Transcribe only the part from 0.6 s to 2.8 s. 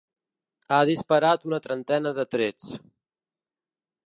Ha disparat una trentena de trets.